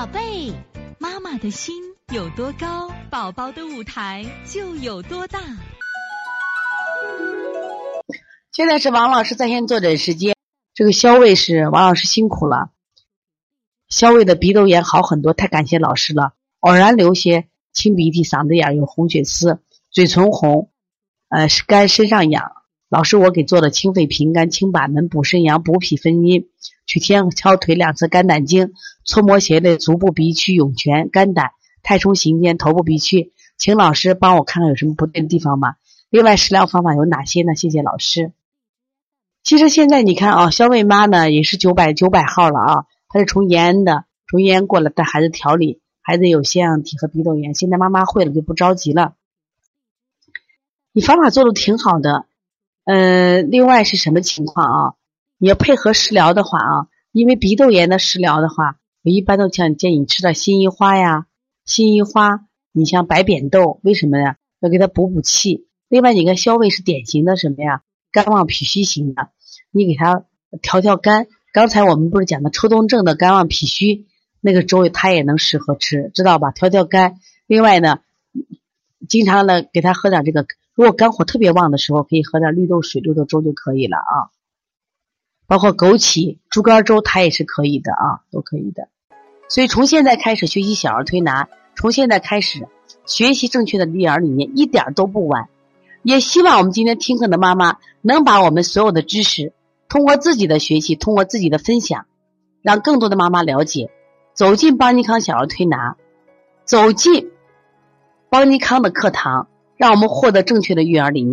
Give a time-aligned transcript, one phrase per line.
[0.00, 0.50] 宝贝，
[0.98, 1.74] 妈妈的心
[2.10, 5.38] 有多高，宝宝的舞台就有多大。
[8.50, 10.34] 现在是王老师在线坐诊时间，
[10.72, 12.70] 这个肖卫是王老师辛苦了。
[13.90, 16.32] 肖卫的鼻窦炎好很多，太感谢老师了。
[16.60, 19.60] 偶然流血，清鼻涕，嗓子眼有红血丝，
[19.90, 20.70] 嘴唇红，
[21.28, 22.59] 呃，是肝身上痒。
[22.90, 26.48] 老师，我给做了清肺平肝、清把门、补肾阳、补脾分阴，
[26.86, 28.72] 取天敲腿两次肝胆经，
[29.04, 31.52] 搓摩胁肋、足部鼻区、涌泉、肝胆、
[31.84, 35.76] 太冲、行间、头部鼻区，请老师帮我看看有什么不对的地方吗？
[36.10, 37.54] 另外食疗方法有哪些呢？
[37.54, 38.32] 谢谢老师。
[39.44, 49.14] 其实现在你看啊，肖卫妈呢也是九百九百号了啊，她是从延安的，从延安过来带孩子调理，孩子有腺样体和鼻窦炎，现在妈妈会了就不着急了。
[50.92, 52.26] 你方法做的挺好的。
[52.92, 54.94] 嗯，另外是什么情况啊？
[55.38, 61.26] 你要配合食疗的话啊，因为鼻窦炎的食疗的话，我一般都建建议你吃点辛夷花呀，
[61.64, 62.40] 辛夷花，
[62.72, 64.38] 你像白扁豆，为什么呀？
[64.58, 65.68] 要给它补补气。
[65.88, 67.82] 另外，你看消胃是典型的什么呀？
[68.10, 69.28] 肝旺脾虚型的，
[69.70, 70.24] 你给他
[70.60, 71.28] 调调肝。
[71.52, 74.06] 刚才我们不是讲的抽动症的肝旺脾虚
[74.40, 76.50] 那个粥，他也能适合吃，知道吧？
[76.50, 77.20] 调调肝。
[77.46, 78.00] 另外呢，
[79.08, 80.44] 经常呢给他喝点这个。
[80.80, 84.32] 如果肝火特别旺的时候，可以喝点绿豆水、绿豆粥就可以了啊。
[85.46, 88.88] 包括枸杞、猪肝粥，它也是可以的啊，都可以的。
[89.46, 92.66] 所以从现在开始学习小儿推拿，从现在开始
[93.04, 95.50] 学习正确的育儿理念，一点都不晚。
[96.02, 99.52] 也希望我们今天听课的妈妈能把我们所有的知识，
[99.86, 102.06] 通过自己的学习，通过自己的分享，
[102.62, 103.90] 让更多的妈妈了解，
[104.32, 105.98] 走进邦尼康小儿推拿，
[106.64, 107.30] 走进
[108.30, 109.46] 邦尼康的课堂。
[109.80, 111.28] 让我们获得正确的育儿理念。